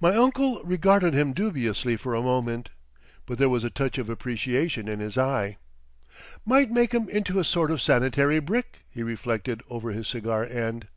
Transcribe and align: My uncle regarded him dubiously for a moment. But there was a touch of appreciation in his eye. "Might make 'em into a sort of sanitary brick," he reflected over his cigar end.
My 0.00 0.16
uncle 0.16 0.60
regarded 0.64 1.14
him 1.14 1.32
dubiously 1.32 1.96
for 1.96 2.16
a 2.16 2.20
moment. 2.20 2.70
But 3.26 3.38
there 3.38 3.48
was 3.48 3.62
a 3.62 3.70
touch 3.70 3.96
of 3.96 4.10
appreciation 4.10 4.88
in 4.88 4.98
his 4.98 5.16
eye. 5.16 5.58
"Might 6.44 6.72
make 6.72 6.92
'em 6.92 7.08
into 7.08 7.38
a 7.38 7.44
sort 7.44 7.70
of 7.70 7.80
sanitary 7.80 8.40
brick," 8.40 8.80
he 8.90 9.04
reflected 9.04 9.62
over 9.70 9.92
his 9.92 10.08
cigar 10.08 10.44
end. 10.44 10.88